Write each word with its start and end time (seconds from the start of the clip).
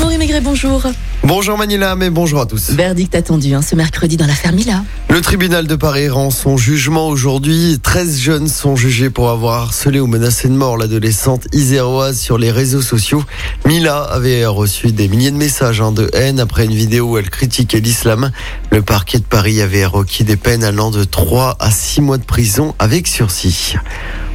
Amaury 0.00 0.16
Maigret, 0.16 0.40
bonjour. 0.40 0.82
Bonjour 1.24 1.58
Manila, 1.58 1.94
mais 1.94 2.08
bonjour 2.08 2.40
à 2.40 2.46
tous. 2.46 2.70
Verdict 2.70 3.14
attendu 3.14 3.52
hein, 3.52 3.60
ce 3.60 3.74
mercredi 3.74 4.16
dans 4.16 4.26
l'affaire 4.26 4.54
Mila. 4.54 4.82
Le 5.10 5.20
tribunal 5.20 5.66
de 5.66 5.74
Paris 5.74 6.08
rend 6.08 6.30
son 6.30 6.56
jugement 6.56 7.06
aujourd'hui. 7.08 7.78
13 7.82 8.18
jeunes 8.18 8.48
sont 8.48 8.76
jugés 8.76 9.10
pour 9.10 9.28
avoir 9.28 9.60
harcelé 9.60 10.00
ou 10.00 10.06
menacé 10.06 10.48
de 10.48 10.54
mort 10.54 10.78
l'adolescente 10.78 11.48
iséroise 11.52 12.18
sur 12.18 12.38
les 12.38 12.50
réseaux 12.50 12.80
sociaux. 12.80 13.22
Mila 13.66 13.98
avait 14.04 14.46
reçu 14.46 14.90
des 14.90 15.06
milliers 15.06 15.32
de 15.32 15.36
messages 15.36 15.82
hein, 15.82 15.92
de 15.92 16.08
haine 16.14 16.40
après 16.40 16.64
une 16.64 16.74
vidéo 16.74 17.10
où 17.10 17.18
elle 17.18 17.28
critiquait 17.28 17.80
l'islam. 17.80 18.30
Le 18.70 18.80
parquet 18.80 19.18
de 19.18 19.24
Paris 19.24 19.60
avait 19.60 19.84
requis 19.84 20.24
des 20.24 20.36
peines 20.36 20.64
allant 20.64 20.90
de 20.90 21.04
3 21.04 21.58
à 21.60 21.70
6 21.70 22.00
mois 22.00 22.16
de 22.16 22.24
prison 22.24 22.74
avec 22.78 23.06
sursis. 23.06 23.74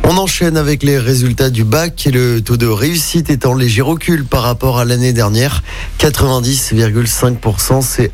On 0.07 0.17
enchaîne 0.17 0.55
avec 0.55 0.83
les 0.83 0.99
résultats 0.99 1.49
du 1.49 1.63
bac 1.63 2.05
et 2.05 2.11
le 2.11 2.39
taux 2.39 2.57
de 2.57 2.67
réussite 2.67 3.31
est 3.31 3.47
en 3.47 3.55
léger 3.55 3.81
recul 3.81 4.23
par 4.23 4.43
rapport 4.43 4.77
à 4.77 4.85
l'année 4.85 5.13
dernière. 5.13 5.63
90,5%, 5.97 7.81
c'est 7.81 8.11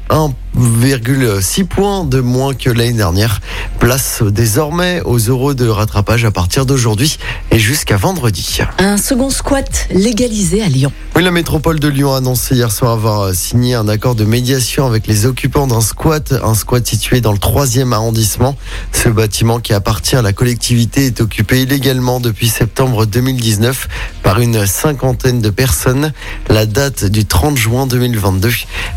1,6 0.57 1.65
points 1.65 2.03
de 2.03 2.19
moins 2.19 2.53
que 2.53 2.69
l'année 2.69 2.93
dernière. 2.93 3.39
Place 3.79 4.21
désormais 4.21 5.01
aux 5.05 5.17
euros 5.17 5.53
de 5.53 5.67
rattrapage 5.67 6.25
à 6.25 6.31
partir 6.31 6.65
d'aujourd'hui 6.65 7.17
et 7.51 7.59
jusqu'à 7.59 7.97
vendredi. 7.97 8.59
Un 8.77 8.97
second 8.97 9.29
squat 9.29 9.87
légalisé 9.91 10.61
à 10.61 10.67
Lyon. 10.67 10.91
Oui, 11.15 11.23
la 11.23 11.31
métropole 11.31 11.79
de 11.79 11.87
Lyon 11.87 12.13
a 12.13 12.17
annoncé 12.17 12.55
hier 12.55 12.71
soir 12.71 12.91
avoir 12.91 13.33
signé 13.33 13.75
un 13.75 13.87
accord 13.87 14.15
de 14.15 14.25
médiation 14.25 14.85
avec 14.85 15.07
les 15.07 15.25
occupants 15.25 15.67
d'un 15.67 15.81
squat, 15.81 16.33
un 16.43 16.53
squat 16.53 16.85
situé 16.85 17.21
dans 17.21 17.31
le 17.31 17.37
troisième 17.37 17.93
arrondissement. 17.93 18.55
Ce 18.91 19.09
bâtiment 19.09 19.59
qui 19.59 19.73
appartient 19.73 20.15
à 20.15 20.21
la 20.21 20.33
collectivité 20.33 21.05
est 21.05 21.21
occupé 21.21 21.61
illégalement 21.61 22.20
depuis 22.20 22.49
septembre 22.49 23.05
2019 23.05 23.87
par 24.21 24.39
une 24.39 24.65
cinquantaine 24.65 25.41
de 25.41 25.49
personnes. 25.49 26.11
La 26.49 26.65
date 26.65 27.05
du 27.05 27.26
30 27.26 27.57
juin 27.57 27.87
2022 27.87 28.49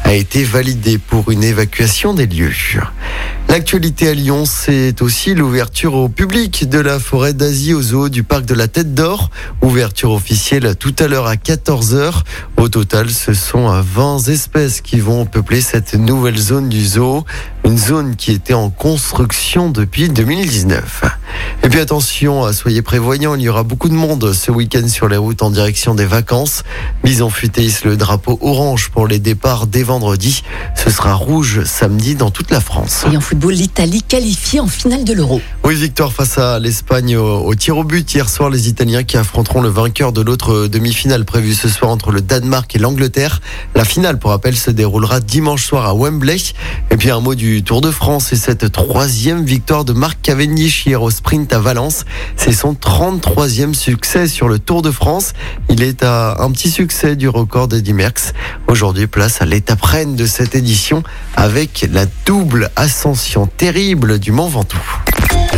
a 0.05 0.15
été 0.15 0.45
validée 0.45 0.99
pour 0.99 1.31
une 1.31 1.44
évacuation 1.49 2.15
des 2.15 2.27
lieux. 2.27 2.53
L'actualité 3.49 4.09
à 4.09 4.15
Lyon, 4.15 4.45
c'est 4.47 5.01
aussi 5.03 5.35
l'ouverture 5.35 5.95
au 5.95 6.09
public 6.09 6.69
de 6.69 6.79
la 6.79 6.99
forêt 6.99 7.33
d'Asie 7.33 7.75
au 7.75 7.83
zoo 7.83 8.09
du 8.09 8.23
parc 8.23 8.45
de 8.45 8.55
la 8.55 8.69
Tête 8.69 8.95
d'Or. 8.95 9.31
Ouverture 9.63 10.13
officielle 10.13 10.75
tout 10.77 10.95
à 10.99 11.07
l'heure 11.07 11.27
à 11.27 11.37
14h. 11.37 12.23
Au 12.57 12.69
total, 12.69 13.11
ce 13.11 13.35
sont 13.35 13.69
20 13.81 14.29
espèces 14.29 14.81
qui 14.81 15.01
vont 15.01 15.27
peupler 15.27 15.61
cette 15.61 15.95
nouvelle 15.95 16.39
zone 16.39 16.69
du 16.69 16.85
zoo. 16.85 17.25
Une 17.65 17.79
zone 17.79 18.17
qui 18.17 18.33
était 18.33 18.55
en 18.55 18.71
construction 18.71 19.71
depuis 19.71 20.09
2019. 20.09 21.03
Et 21.65 21.71
puis 21.71 21.81
attention, 21.81 22.53
soyez 22.53 22.83
prévoyants, 22.83 23.37
il 23.37 23.41
y 23.41 23.49
aura 23.49 23.63
beaucoup 23.63 23.89
de 23.89 23.95
monde 23.95 24.35
ce 24.35 24.51
week-end 24.51 24.87
sur 24.87 25.09
les 25.09 25.17
routes 25.17 25.41
en 25.41 25.49
direction 25.49 25.95
des 25.95 26.05
vacances. 26.05 26.63
Bison 27.03 27.31
futé 27.31 27.67
le 27.87 27.97
drapeau 27.97 28.39
orange 28.43 28.91
pour 28.91 29.09
les 29.09 29.19
départs 29.19 29.67
dès 29.67 29.83
vendredi. 29.83 30.43
Ce 30.77 30.91
sera 30.91 31.15
rouge 31.15 31.65
samedi 31.65 32.17
dans 32.17 32.31
toute 32.31 32.51
la 32.51 32.61
France. 32.61 33.07
Et 33.11 33.17
en 33.17 33.21
football, 33.23 33.55
l'Italie 33.55 34.03
qualifiée 34.03 34.61
en 34.61 34.67
finale 34.67 35.05
de 35.05 35.15
l'Euro. 35.15 35.41
Oui, 35.67 35.77
victoire 35.77 36.13
face 36.13 36.37
à 36.37 36.59
l'Espagne 36.59 37.17
au, 37.17 37.55
tir 37.55 37.79
au 37.79 37.85
but 37.85 38.13
hier 38.13 38.29
soir. 38.29 38.51
Les 38.51 38.69
Italiens 38.69 39.03
qui 39.03 39.17
affronteront 39.17 39.63
le 39.63 39.71
vainqueur 39.71 40.13
de 40.13 40.21
l'autre 40.21 40.67
demi-finale 40.67 41.25
prévue 41.25 41.55
ce 41.55 41.71
soir 41.71 41.91
entre 41.91 42.13
le 42.13 42.21
Danemark 42.21 42.77
et 42.77 42.79
l'Angleterre. 42.79 43.41
La 43.75 43.87
finale, 43.87 44.19
pour 44.19 44.33
rappel, 44.33 44.57
se 44.57 44.71
déroulera 44.71 45.21
dimanche 45.21 45.65
soir 45.65 45.87
à 45.87 45.95
Wembley. 45.95 46.37
Et 46.91 46.99
puis 46.99 47.11
un 47.11 47.21
mot 47.21 47.35
du 47.35 47.63
Tour 47.63 47.81
de 47.81 47.91
France 47.91 48.31
et 48.35 48.37
cette 48.37 48.73
troisième 48.73 49.43
victoire 49.47 49.87
de 49.87 49.95
Marc 49.95 50.19
Cavendish 50.21 50.85
hier 50.85 51.03
au 51.03 51.11
sprint 51.11 51.51
à 51.55 51.61
Valence. 51.61 52.05
C'est 52.37 52.53
son 52.53 52.75
33e 52.75 53.73
succès 53.73 54.29
sur 54.29 54.49
le 54.49 54.59
Tour 54.59 54.83
de 54.83 54.91
France. 54.91 55.33
Il 55.71 55.83
est 55.83 56.03
à 56.03 56.43
un 56.43 56.51
petit 56.51 56.71
succès 56.71 57.17
du 57.17 57.31
record 57.31 57.69
d'Eddie 57.69 57.95
Merckx. 57.95 58.35
Aujourd'hui, 58.69 59.07
place 59.07 59.41
à 59.41 59.47
l'étape 59.47 59.81
reine 59.81 60.15
de 60.15 60.27
cette 60.27 60.55
édition 60.55 61.03
avec 61.37 61.89
la 61.91 62.05
double 62.27 62.71
ascension 62.77 63.47
terrible 63.47 64.19
du 64.19 64.31
Mont 64.31 64.49
Ventoux. 64.49 64.77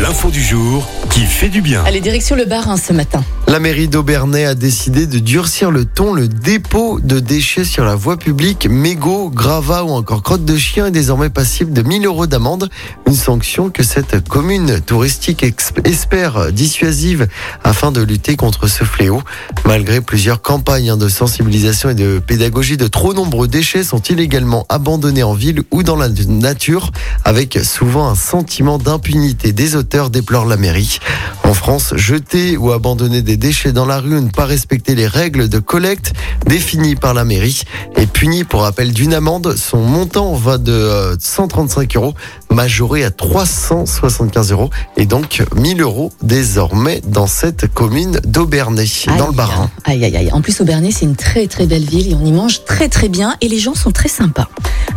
L'info 0.03 0.31
du 0.31 0.43
jour 0.43 0.87
qui 1.11 1.21
fait 1.21 1.49
du 1.49 1.62
bien. 1.62 1.83
Allez, 1.87 2.01
direction 2.03 2.37
le 2.37 2.45
bar 2.45 2.69
hein, 2.69 2.77
ce 2.77 2.93
matin. 2.93 3.25
La 3.49 3.61
mairie 3.61 3.89
d'Aubernay 3.89 4.45
a 4.45 4.55
décidé 4.55 5.07
de 5.07 5.19
durcir 5.19 5.71
le 5.71 5.87
ton. 5.87 6.12
Le 6.12 6.29
dépôt 6.29 7.01
de 7.01 7.21
déchets 7.21 7.65
sur 7.65 7.84
la 7.84 7.95
voie 7.95 8.19
publique, 8.19 8.69
mégots, 8.69 9.31
gravats 9.31 9.85
ou 9.85 9.91
encore 9.91 10.23
crottes 10.23 10.45
de 10.45 10.56
chien 10.59 10.87
est 10.87 10.91
désormais 10.91 11.31
passible 11.31 11.73
de 11.73 11.81
1000 11.81 12.05
euros 12.05 12.27
d'amende. 12.27 12.69
Une 13.06 13.15
sanction 13.15 13.71
que 13.71 13.83
cette 13.83 14.29
commune 14.29 14.81
touristique 14.81 15.45
espère 15.85 16.53
dissuasive 16.53 17.29
afin 17.65 17.93
de 17.93 18.03
lutter 18.03 18.37
contre 18.37 18.67
ce 18.67 18.85
fléau. 18.85 19.23
Malgré 19.65 20.03
plusieurs 20.03 20.43
campagnes 20.43 20.91
hein, 20.91 20.97
de 20.99 21.09
sensibilisation 21.09 21.89
et 21.89 21.95
de 21.95 22.19
pédagogie, 22.19 22.77
de 22.77 22.89
trop 22.89 23.15
nombreux 23.15 23.49
déchets 23.49 23.85
sont 23.85 24.03
illégalement 24.03 24.67
abandonnés 24.69 25.23
en 25.23 25.35
ville 25.35 25.62
ou 25.71 25.83
dans 25.83 25.97
la 25.97 26.09
nature 26.09 26.91
avec 27.25 27.59
souvent 27.62 28.09
un 28.09 28.17
sentiment 28.17 28.77
d'impunité 28.77 29.53
des 29.53 29.77
auteurs, 29.77 29.86
déplore 30.11 30.47
la 30.47 30.57
mairie. 30.57 30.99
En 31.45 31.55
France, 31.55 31.95
jeter 31.97 32.57
ou 32.57 32.73
abandonner 32.73 33.23
des 33.23 33.37
déchets 33.37 33.73
dans 33.73 33.87
la 33.87 34.01
rue 34.01 34.21
ne 34.21 34.31
pas 34.31 34.45
respecter 34.45 34.95
les 34.95 35.07
règles 35.07 35.49
de 35.49 35.59
collecte 35.59 36.13
définies 36.47 36.97
par 36.97 37.15
la 37.15 37.25
mairie 37.25 37.63
est 37.97 38.07
puni 38.07 38.45
pour 38.45 38.63
rappel 38.63 38.93
d'une 38.93 39.15
amende. 39.15 39.55
Son 39.57 39.79
montant 39.79 40.35
va 40.35 40.59
de 40.59 41.17
135 41.19 41.97
euh, 41.97 42.01
euros 42.01 42.15
majoré 42.51 43.05
à 43.05 43.11
375 43.11 44.53
euros 44.53 44.71
et 44.97 45.07
donc 45.07 45.45
1000 45.55 45.83
euros 45.83 46.13
désormais 46.23 47.01
dans 47.07 47.27
cette 47.27 47.73
commune 47.73 48.21
d'Aubernay, 48.25 48.87
dans 49.19 49.29
le 49.29 49.33
Bas-Rhin. 49.33 49.71
Aïe, 49.85 50.05
aïe, 50.05 50.17
aïe. 50.17 50.31
En 50.33 50.41
plus, 50.41 50.61
Aubernay, 50.61 50.91
c'est 50.91 51.05
une 51.05 51.17
très 51.17 51.47
très 51.47 51.67
belle 51.67 51.85
ville 51.85 52.11
et 52.11 52.15
on 52.15 52.25
y 52.25 52.33
mange 52.33 52.65
très 52.65 52.89
très 52.89 53.09
bien 53.09 53.37
et 53.41 53.49
les 53.49 53.59
gens 53.59 53.75
sont 53.75 53.93
très 53.93 54.09
sympas. 54.09 54.49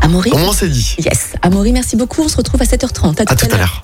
Amaury 0.02 0.32
Comment 0.32 0.54
c'est 0.54 0.70
dit? 0.70 0.96
Yes. 1.00 1.34
Amaury, 1.42 1.72
merci 1.74 1.96
beaucoup. 1.96 2.24
On 2.24 2.28
se 2.28 2.38
retrouve 2.38 2.62
à 2.62 2.66
7h30. 2.66 3.22
À 3.22 3.36
tout, 3.36 3.46
à 3.52 3.58
l'heure. 3.58 3.84